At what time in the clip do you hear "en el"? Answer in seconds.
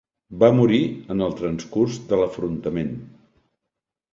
1.15-1.35